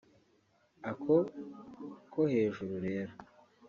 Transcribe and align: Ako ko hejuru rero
Ako 0.91 1.15
ko 2.13 2.21
hejuru 2.31 2.73
rero 2.85 3.13